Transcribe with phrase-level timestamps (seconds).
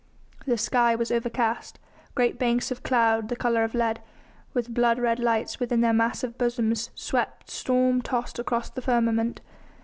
[0.47, 1.77] The sky was overcast,
[2.15, 4.01] great banks of cloud, the colour of lead,
[4.51, 9.41] with blood red lights within their massive bosoms, swept storm tossed across the firmament.